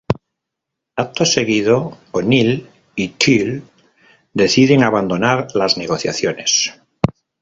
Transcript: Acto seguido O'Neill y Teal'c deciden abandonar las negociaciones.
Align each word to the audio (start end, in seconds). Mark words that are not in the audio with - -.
Acto 1.03 1.25
seguido 1.25 1.99
O'Neill 2.11 2.67
y 2.95 3.09
Teal'c 3.09 3.61
deciden 4.33 4.81
abandonar 4.83 5.49
las 5.53 5.77
negociaciones. 5.77 6.73